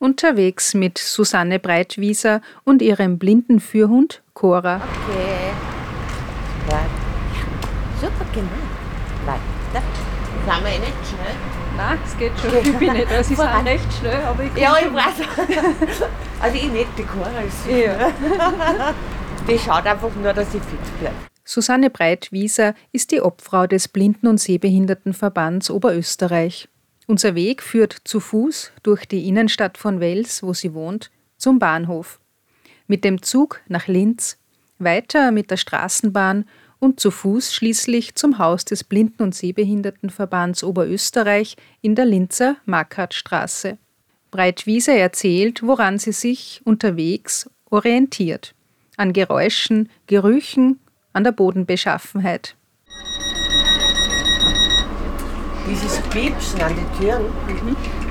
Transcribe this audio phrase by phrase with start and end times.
[0.00, 4.76] Unterwegs mit Susanne Breitwieser und ihrem blinden Führhund Cora.
[4.76, 5.50] Okay.
[6.70, 6.86] Ja.
[8.00, 8.52] Super gemacht.
[9.26, 9.84] Weiter.
[10.44, 11.34] Sind wir eh nicht schnell?
[11.76, 12.72] Nein, es geht schon.
[12.72, 16.08] Ich bin nicht, also ich bin recht schnell, aber ich Ja, ich weiß.
[16.40, 17.70] Also ich nicht, die Cora ist so.
[17.70, 18.12] Ja.
[19.48, 21.16] Die schaut einfach nur, dass sie fit bleibt.
[21.44, 26.68] Susanne Breitwieser ist die Obfrau des Blinden- und Sehbehindertenverbands Oberösterreich.
[27.10, 32.20] Unser Weg führt zu Fuß durch die Innenstadt von Wels, wo sie wohnt, zum Bahnhof.
[32.86, 34.36] Mit dem Zug nach Linz,
[34.78, 36.44] weiter mit der Straßenbahn
[36.80, 43.78] und zu Fuß schließlich zum Haus des Blinden- und Sehbehindertenverbands Oberösterreich in der Linzer Markhartstraße.
[44.30, 48.54] Breitwieser erzählt, woran sie sich unterwegs orientiert.
[48.98, 50.78] An Geräuschen, Gerüchen,
[51.14, 52.54] an der Bodenbeschaffenheit.
[55.68, 57.26] Dieses Piepsen an den Türen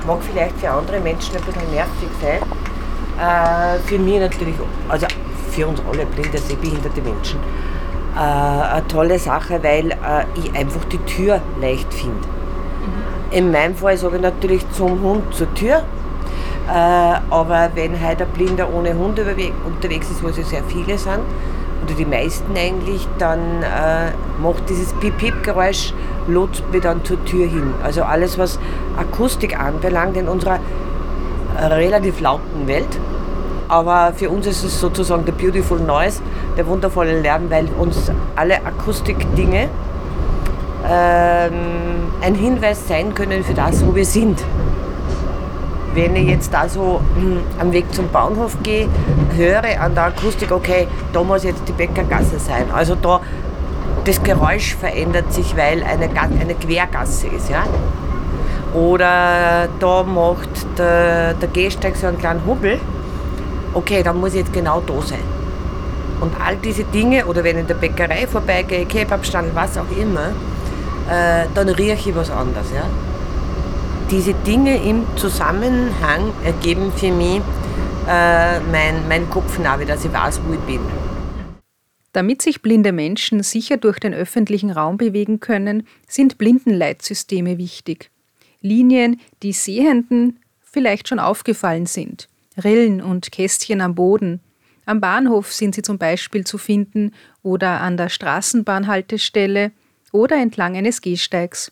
[0.06, 2.40] mag vielleicht für andere Menschen ein bisschen nervig sein.
[3.18, 4.54] Äh, für mich natürlich,
[4.88, 5.06] also
[5.50, 7.40] für uns alle blinde, sehbehinderte Menschen,
[8.14, 12.28] äh, eine tolle Sache, weil äh, ich einfach die Tür leicht finde.
[13.30, 15.82] In meinem Fall sage ich natürlich zum Hund zur Tür.
[16.68, 21.20] Äh, aber wenn heute ein Blinder ohne Hund unterwegs ist, wo sie sehr viele sind,
[21.84, 24.12] oder die meisten eigentlich, dann äh,
[24.42, 25.92] macht dieses Piep-Piep-Geräusch,
[26.28, 27.74] lotst mich dann zur Tür hin.
[27.82, 28.58] Also alles, was
[28.96, 30.60] Akustik anbelangt in unserer
[31.58, 32.98] relativ lauten Welt.
[33.68, 36.22] Aber für uns ist es sozusagen der Beautiful Noise,
[36.56, 39.68] der wundervolle Lärm, weil uns alle Akustikdinge
[40.88, 41.52] ähm,
[42.22, 44.42] ein Hinweis sein können für das, wo wir sind.
[45.94, 48.88] Wenn ich jetzt da so hm, am Weg zum Bahnhof gehe,
[49.36, 52.70] höre an der Akustik, okay, da muss jetzt die Bäckergasse sein.
[52.72, 53.20] Also da,
[54.08, 57.50] das Geräusch verändert sich, weil eine, eine Quergasse ist.
[57.50, 57.64] Ja?
[58.74, 62.80] Oder da macht der, der Gehsteig so einen kleinen Hubbel.
[63.74, 65.18] Okay, dann muss ich jetzt genau da sein.
[66.20, 70.30] Und all diese Dinge, oder wenn ich in der Bäckerei vorbeigehe, Kebabstand, was auch immer,
[71.10, 72.72] äh, dann rieche ich was anderes.
[72.74, 72.84] Ja?
[74.10, 77.42] Diese Dinge im Zusammenhang ergeben für mich
[78.08, 80.80] äh, mein, mein Kopfnavi, dass ich weiß, wo ich bin.
[82.18, 88.10] Damit sich blinde Menschen sicher durch den öffentlichen Raum bewegen können, sind Blindenleitsysteme wichtig.
[88.60, 92.28] Linien, die Sehenden vielleicht schon aufgefallen sind.
[92.56, 94.40] Rillen und Kästchen am Boden.
[94.84, 97.12] Am Bahnhof sind sie zum Beispiel zu finden
[97.44, 99.70] oder an der Straßenbahnhaltestelle
[100.10, 101.70] oder entlang eines Gehsteigs.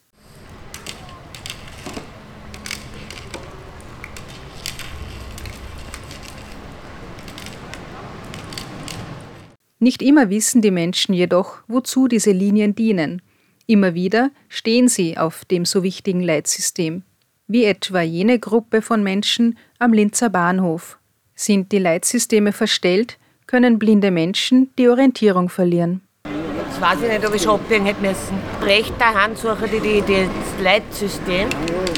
[9.78, 13.20] Nicht immer wissen die Menschen jedoch, wozu diese Linien dienen.
[13.66, 17.02] Immer wieder stehen sie auf dem so wichtigen Leitsystem,
[17.46, 20.98] wie etwa jene Gruppe von Menschen am Linzer Bahnhof.
[21.34, 26.00] Sind die Leitsysteme verstellt, können blinde Menschen die Orientierung verlieren.
[26.24, 28.38] Jetzt weiß ich nicht, ob ich schon abbiegen hätte müssen.
[28.62, 31.48] Rechter Hand suche ich die, die, das Leitsystem.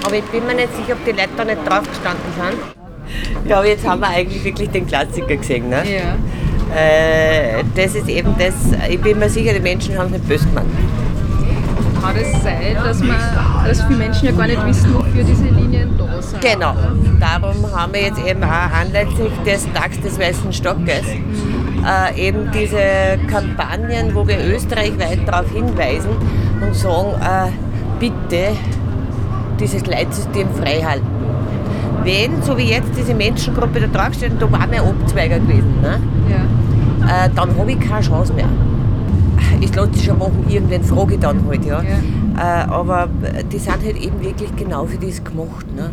[0.04, 3.48] Aber ich bin mir nicht sicher, ob die Leute da nicht drauf gestanden sind.
[3.48, 5.68] Ja, aber jetzt haben wir eigentlich wirklich den Klassiker gesehen.
[5.68, 5.84] Ne?
[5.90, 6.16] Ja.
[6.76, 8.54] Äh, das ist eben das,
[8.88, 10.66] ich bin mir sicher, die Menschen haben es nicht böse gemeint.
[12.00, 13.16] Kann es sein, dass, man,
[13.66, 16.40] dass viele Menschen ja gar nicht wissen, wofür diese Linien da sind?
[16.40, 16.74] Genau.
[17.18, 21.04] Darum haben wir jetzt eben auch anlässlich des Tags des Weißen Stockes
[21.84, 26.10] äh, eben diese Kampagnen, wo wir österreichweit darauf hinweisen
[26.60, 27.50] und sagen, äh,
[27.98, 28.56] bitte
[29.58, 31.06] dieses Leitsystem freihalten.
[32.04, 36.00] Wenn, so wie jetzt diese Menschengruppe da draufsteht, da war mein Abzweiger gewesen, ne?
[37.08, 38.48] Äh, dann habe ich keine Chance mehr.
[39.60, 41.82] Ich lasse die schon machen, irgendwann frage ich dann halt, ja.
[41.82, 42.64] Ja.
[42.64, 43.08] Äh, aber
[43.50, 45.66] die sind halt eben wirklich genau für das gemacht.
[45.74, 45.91] Ne?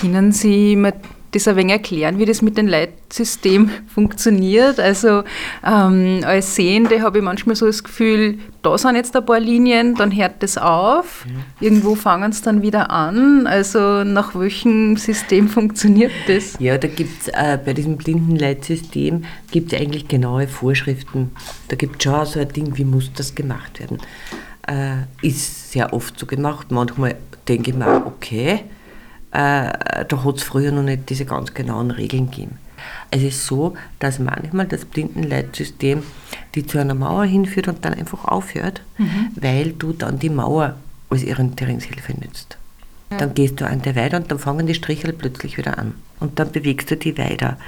[0.00, 0.94] Können Sie mir
[1.32, 4.80] das ein wenig erklären, wie das mit dem Leitsystem funktioniert?
[4.80, 5.22] Also
[5.64, 9.94] ähm, als Sehende habe ich manchmal so das Gefühl, da sind jetzt ein paar Linien,
[9.94, 11.26] dann hört das auf,
[11.60, 13.46] irgendwo fangen es dann wieder an.
[13.46, 16.56] Also nach welchem System funktioniert das?
[16.58, 21.30] Ja, da gibt es äh, bei diesem Blindenleitsystem gibt's eigentlich genaue Vorschriften.
[21.68, 23.98] Da gibt es schon so ein Ding, wie muss das gemacht werden.
[24.66, 26.70] Äh, ist sehr oft so gemacht.
[26.70, 27.16] Manchmal
[27.48, 28.60] denke ich mir, okay,
[29.32, 32.58] äh, da hat es früher noch nicht diese ganz genauen Regeln gegeben.
[33.10, 36.02] Es ist so, dass manchmal das Blindenleitsystem
[36.54, 38.82] die zu einer Mauer hinführt und dann einfach aufhört,
[39.36, 40.76] weil du dann die Mauer
[41.10, 42.58] als Orientierungshilfe nützt.
[43.10, 45.94] Dann gehst du an der weiter und dann fangen die Strichel plötzlich wieder an.
[46.20, 47.58] Und dann bewegst du die weiter.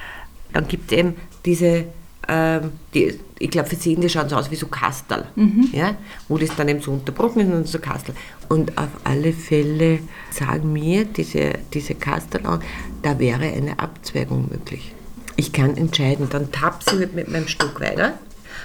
[0.53, 1.87] Dann gibt es eben diese
[2.29, 5.69] ähm, die, ich glaube, für Sehende schauen sie aus wie so Kastel, mhm.
[5.73, 5.97] ja,
[6.29, 8.15] wo das dann eben so unterbrochen ist und so Kastel.
[8.49, 9.99] Und auf alle Fälle
[10.31, 12.63] sagen mir diese, diese Kastel an,
[13.03, 14.95] da wäre eine Abzweigung möglich.
[15.37, 18.15] Ich kann entscheiden, dann tapse ich mit meinem Stock weiter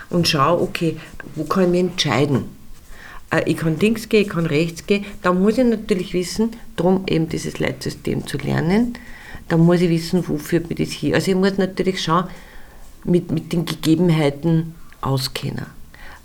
[0.09, 0.97] und schaue, okay,
[1.35, 2.45] wo kann ich mich entscheiden?
[3.31, 5.05] Äh, ich kann links gehen, ich kann rechts gehen.
[5.21, 8.93] Da muss ich natürlich wissen, darum eben dieses Leitsystem zu lernen,
[9.47, 11.15] da muss ich wissen, wo führt mich das hier.
[11.15, 12.25] Also ich muss natürlich schauen,
[13.07, 15.65] mit, mit den Gegebenheiten auskennen.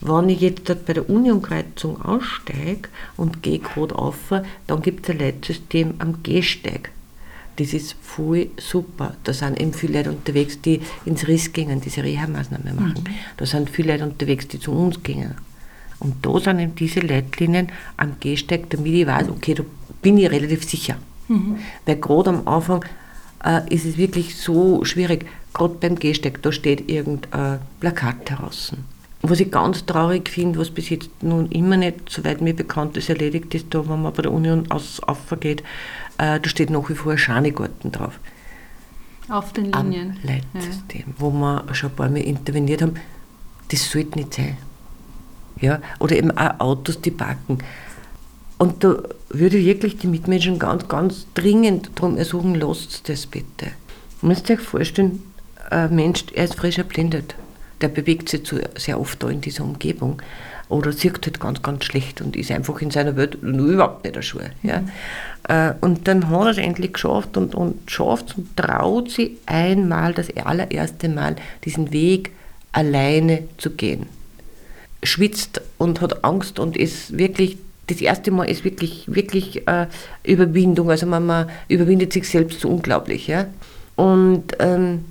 [0.00, 4.32] Wenn ich jetzt dort bei der Unionkreuzung aussteige und gehe gerade auf,
[4.66, 6.90] dann gibt es ein Leitsystem am Gehsteig.
[7.56, 9.14] Das ist voll super.
[9.24, 13.04] Da sind eben viele Leute unterwegs, die ins Riss gehen, diese Reha-Maßnahmen machen.
[13.06, 13.14] Mhm.
[13.36, 15.34] Da sind viele Leute unterwegs, die zu uns gehen.
[16.00, 19.62] Und da sind eben diese Leitlinien am Gehsteig, damit ich weiß, okay, da
[20.00, 20.96] bin ich relativ sicher.
[21.28, 21.58] Mhm.
[21.86, 22.84] Weil gerade am Anfang
[23.44, 28.78] äh, ist es wirklich so schwierig, gerade beim Gehsteig, da steht irgendein Plakat draußen.
[29.24, 33.08] Was ich ganz traurig finde, was bis jetzt nun immer nicht, soweit mir bekannt ist,
[33.08, 35.62] erledigt ist, da, wenn man bei der Union aus, aufgeht,
[36.18, 38.18] äh, da steht nach wie vor ein Schanigarten drauf.
[39.28, 40.18] Auf den Linien.
[40.22, 41.14] Am Leitsystem, ja.
[41.18, 42.94] wo wir schon ein paar Mal interveniert haben.
[43.70, 44.56] Das sollte nicht sein.
[45.60, 45.80] Ja?
[46.00, 47.58] Oder eben auch Autos, die parken.
[48.62, 53.72] Und da würde ich wirklich die Mitmenschen ganz, ganz dringend darum ersuchen, lasst das bitte.
[54.22, 55.20] Ihr müsst euch vorstellen,
[55.68, 57.34] ein Mensch, er ist frisch erblindet.
[57.80, 60.22] Der bewegt sich zu, sehr oft da in dieser Umgebung
[60.68, 64.14] oder sieht halt ganz, ganz schlecht und ist einfach in seiner Welt nur überhaupt nicht
[64.14, 64.52] der Schuhe.
[64.62, 64.82] Ja.
[64.82, 65.74] Mhm.
[65.80, 70.28] Und dann hat er es endlich geschafft und, und schafft und traut sich einmal das
[70.36, 72.30] allererste Mal diesen Weg
[72.70, 74.06] alleine zu gehen.
[75.02, 79.86] Schwitzt und hat Angst und ist wirklich das erste Mal ist wirklich, wirklich äh,
[80.24, 80.90] Überwindung.
[80.90, 83.26] Also man, man, überwindet sich selbst so unglaublich.
[83.26, 83.46] Ja?
[83.96, 85.04] Und ähm,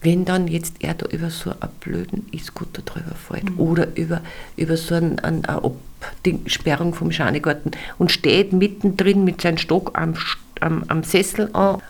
[0.00, 3.58] wenn dann jetzt er da über so einen blöden E-Scooter drüber fällt mhm.
[3.58, 4.20] oder über,
[4.56, 10.14] über so eine, eine, eine Sperrung vom Schanigarten und steht mittendrin mit seinem Stock am,
[10.60, 11.80] am, am Sessel an,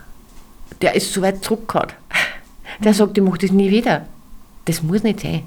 [0.81, 1.91] der ist so weit zurückgehauen.
[2.82, 2.97] Der mhm.
[2.97, 4.06] sagt, ich mache das nie wieder.
[4.65, 5.43] Das muss nicht sein.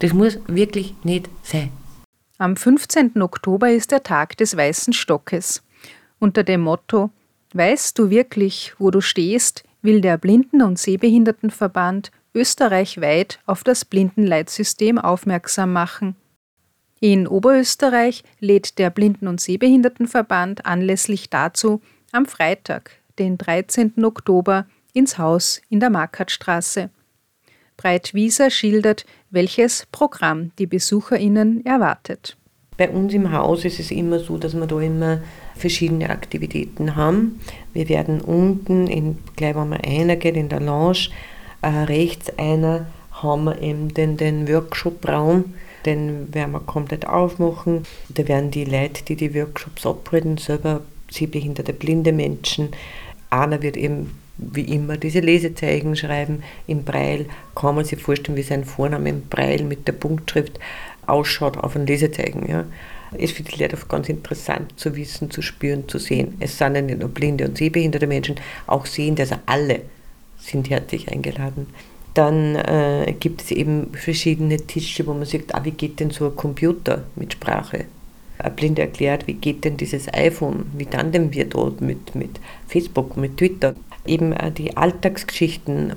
[0.00, 1.70] Das muss wirklich nicht sein.
[2.40, 3.20] Am 15.
[3.20, 5.64] Oktober ist der Tag des Weißen Stockes.
[6.20, 7.10] Unter dem Motto
[7.52, 14.98] Weißt du wirklich, wo du stehst, will der Blinden- und Sehbehindertenverband österreichweit auf das Blindenleitsystem
[14.98, 16.14] aufmerksam machen.
[17.00, 21.80] In Oberösterreich lädt der Blinden- und Sehbehindertenverband anlässlich dazu
[22.12, 24.04] am Freitag, den 13.
[24.04, 26.90] Oktober, ins Haus in der Markhartstraße.
[27.78, 32.36] Breitwieser schildert, welches Programm die BesucherInnen erwartet.
[32.76, 35.20] Bei uns im Haus ist es immer so, dass wir da immer
[35.56, 37.40] verschiedene Aktivitäten haben.
[37.72, 41.08] Wir werden unten, in, gleich wenn man einer geht, in der Lounge,
[41.62, 45.54] äh, rechts einer, haben wir eben den, den Workshop-Raum,
[45.86, 47.84] den werden wir komplett aufmachen.
[48.08, 52.70] Da werden die Leute, die die Workshops abhalten, selber sehbehinderte, blinde Menschen.
[53.30, 57.26] Einer wird eben wie immer diese Lesezeichen schreiben im Breil.
[57.54, 60.58] Kann man sich vorstellen, wie sein Vorname im Breil mit der Punktschrift
[61.06, 62.48] ausschaut auf ein Lesezeichen.
[62.48, 62.64] Ja.
[63.16, 66.36] Ist für die Leute ganz interessant zu wissen, zu spüren, zu sehen.
[66.40, 68.36] Es sind ja nicht nur blinde und sehbehinderte Menschen,
[68.66, 69.80] auch sehende, also alle
[70.38, 71.66] sind herzlich eingeladen.
[72.14, 76.26] Dann äh, gibt es eben verschiedene Tische, wo man sagt, ah, wie geht denn so
[76.26, 77.86] ein Computer mit Sprache?
[78.38, 83.16] Ein Blinder erklärt, wie geht denn dieses iPhone, wie tandem wir dort mit, mit Facebook,
[83.16, 83.74] mit Twitter
[84.08, 85.94] eben die Alltagsgeschichten,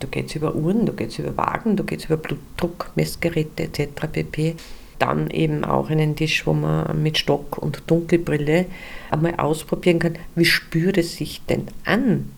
[0.00, 2.90] da geht es über Uhren, da geht es über Wagen, da geht es über Blutdruck,
[2.94, 4.06] Messgeräte etc.
[4.10, 4.56] pp.
[4.98, 8.66] Dann eben auch einen Tisch, wo man mit Stock und Dunkelbrille
[9.10, 12.30] einmal ausprobieren kann, wie spürt es sich denn an,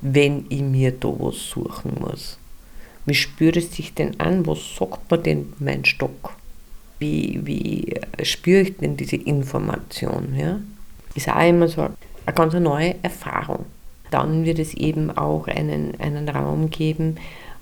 [0.00, 2.38] wenn ich mir da was suchen muss.
[3.04, 6.34] Wie spürt es sich denn an, was sagt mir denn mein Stock?
[6.98, 10.34] Wie, wie spüre ich denn diese Information?
[10.36, 10.60] Ja?
[11.14, 13.66] Ist auch immer so eine ganz neue Erfahrung.
[14.10, 17.16] Dann wird es eben auch einen, einen Raum geben,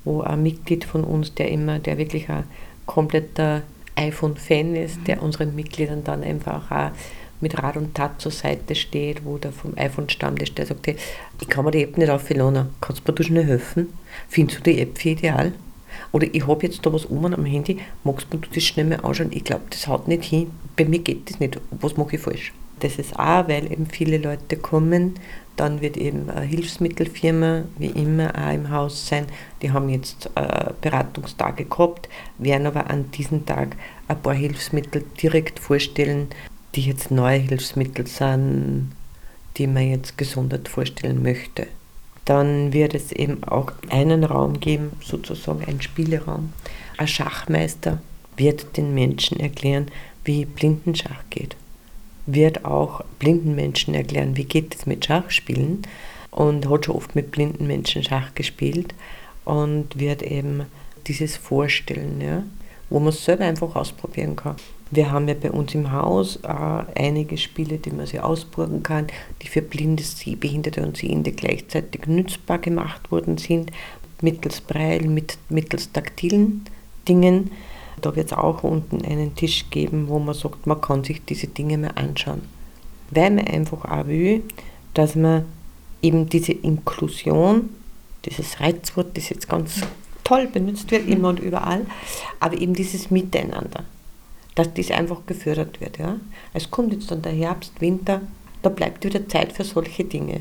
[0.05, 2.45] wo ein Mitglied von uns, der immer, der wirklich ein
[2.87, 3.63] kompletter
[3.97, 6.91] iPhone-Fan ist, der unseren Mitgliedern dann einfach auch
[7.41, 10.97] mit Rat und Tat zur Seite steht, wo der vom iPhone-Stammtisch, der sagt, hey,
[11.41, 13.93] ich kann mir die App nicht aufladen, kannst du mir da schnell helfen?
[14.29, 15.53] Findest du die App für ideal?
[16.13, 19.31] Oder ich habe jetzt da was um am Handy, magst du das schnell mal anschauen?
[19.33, 20.51] Ich glaube, das haut nicht hin.
[20.77, 21.61] Bei mir geht das nicht.
[21.71, 22.53] Was mache ich falsch?
[22.81, 25.15] Das ist auch, weil eben viele Leute kommen
[25.57, 29.27] dann wird eben eine Hilfsmittelfirma wie immer auch im Haus sein.
[29.63, 33.77] Die haben jetzt äh, Beratungstage gehabt, werden aber an diesem Tag
[34.09, 36.29] ein paar Hilfsmittel direkt vorstellen,
[36.75, 38.93] die jetzt neue Hilfsmittel sind,
[39.57, 41.69] die man jetzt gesondert vorstellen möchte.
[42.25, 46.53] Dann wird es eben auch einen Raum geben, sozusagen einen Spieleraum.
[46.97, 48.01] Ein Schachmeister
[48.37, 49.87] wird den Menschen erklären,
[50.25, 51.55] wie Blindenschach geht.
[52.27, 55.83] Wird auch blinden Menschen erklären, wie geht es mit Schachspielen
[56.31, 58.95] und hat schon oft mit blinden Menschen Schach gespielt
[59.45, 60.65] und wird eben
[61.07, 62.43] dieses vorstellen, ja,
[62.91, 64.57] wo man es selber einfach ausprobieren kann.
[64.91, 69.07] Wir haben ja bei uns im Haus auch einige Spiele, die man sich ausprobieren kann,
[69.43, 73.73] die für blinde, sehbehinderte und Sehende gleichzeitig nützbar gemacht worden sind,
[74.21, 76.65] mittels Breil, mit, mittels taktilen
[77.09, 77.51] Dingen.
[78.01, 81.47] Da wird es auch unten einen Tisch geben, wo man sagt, man kann sich diese
[81.47, 82.43] Dinge mal anschauen.
[83.11, 84.43] Weil man einfach auch will,
[84.95, 85.45] dass man
[86.03, 87.71] eben diese Inklusion,
[88.25, 89.81] dieses Reizwort, das jetzt ganz
[90.23, 91.87] toll benutzt wird, immer und überall,
[92.41, 93.85] aber eben dieses Miteinander,
[94.55, 95.99] dass das einfach gefördert wird.
[95.99, 96.17] Ja?
[96.53, 98.23] Es kommt jetzt dann der Herbst, Winter,
[98.63, 100.41] da bleibt wieder Zeit für solche Dinge.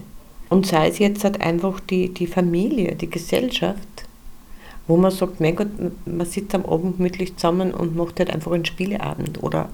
[0.50, 4.05] Und sei es jetzt halt einfach die, die Familie, die Gesellschaft,
[4.88, 5.70] wo man sagt, mein Gott,
[6.06, 9.42] man sitzt am Abend gemütlich zusammen und macht halt einfach einen Spieleabend.
[9.42, 9.70] Oder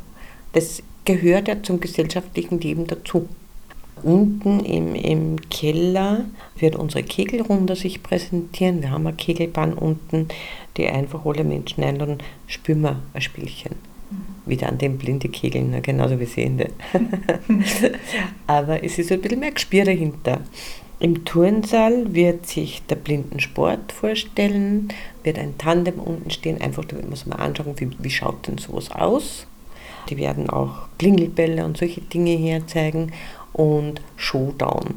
[0.54, 3.28] das gehört ja zum gesellschaftlichen Leben dazu.
[4.04, 6.26] Unten im, im Keller
[6.58, 8.82] wird unsere Kegelrunde sich präsentieren.
[8.82, 10.30] Wir haben eine Kegelbahn unten,
[10.78, 13.76] die einfach alle Menschen einladen, spüren wir ein Spielchen.
[14.10, 14.50] Mhm.
[14.50, 16.70] Wieder an den blinde Kegeln, genauso wie Sehende.
[18.48, 20.42] Aber es ist ein bisschen mehr Gespür dahinter.
[21.02, 24.90] Im Turnsaal wird sich der Blindensport vorstellen,
[25.24, 28.58] wird ein Tandem unten stehen, einfach damit man es mal anschauen, wie, wie schaut denn
[28.58, 29.48] sowas aus.
[30.10, 33.14] Die werden auch Klingelbälle und solche Dinge herzeigen
[33.54, 34.96] und Showdown.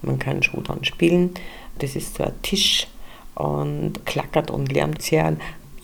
[0.00, 1.30] Man kann Showdown spielen.
[1.78, 2.86] Das ist so ein Tisch
[3.34, 5.36] und klackert und lärmt sehr,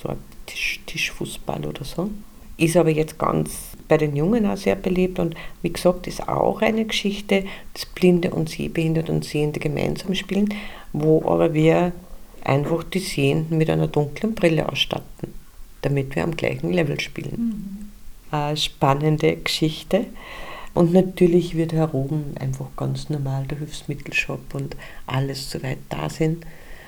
[0.03, 2.11] so ein Tisch, Tischfußball oder so.
[2.57, 6.63] Ist aber jetzt ganz bei den Jungen auch sehr beliebt und wie gesagt, ist auch
[6.63, 7.45] eine Geschichte,
[7.75, 10.55] dass Blinde und Sehbehinderte und Sehende gemeinsam spielen,
[10.93, 11.91] wo aber wir
[12.45, 15.35] einfach die Sehenden mit einer dunklen Brille ausstatten,
[15.83, 17.91] damit wir am gleichen Level spielen.
[18.31, 18.37] Mhm.
[18.39, 20.07] Eine spannende Geschichte.
[20.73, 24.77] Und natürlich wird heroben einfach ganz normal der Hilfsmittelshop und
[25.09, 26.47] alles soweit da sind.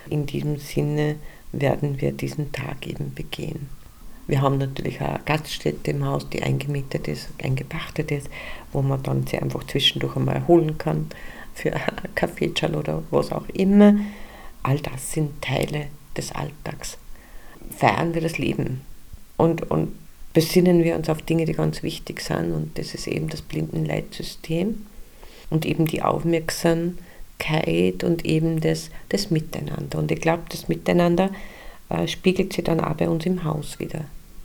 [0.09, 1.17] In diesem Sinne
[1.51, 3.69] werden wir diesen Tag eben begehen.
[4.27, 8.29] Wir haben natürlich auch eine Gaststätte im Haus, die eingemietet ist, eingepachtet ist,
[8.73, 11.09] wo man dann sie einfach zwischendurch einmal erholen kann
[11.55, 11.83] für einen
[12.15, 13.97] Kaffeeschall oder was auch immer.
[14.63, 15.87] All das sind Teile
[16.17, 16.99] des Alltags.
[17.77, 18.83] Feiern wir das Leben
[19.37, 19.93] und, und
[20.33, 22.53] besinnen wir uns auf Dinge, die ganz wichtig sind.
[22.53, 24.87] Und das ist eben das Blindenleitsystem
[25.51, 29.99] und eben die Aufmerksamkeit und eben das, das Miteinander.
[29.99, 31.31] Und ich glaube, das Miteinander
[31.89, 34.05] äh, spiegelt sich dann auch bei uns im Haus wieder.